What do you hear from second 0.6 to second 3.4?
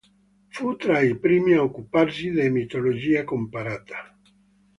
tra i primi a occuparsi di mitologia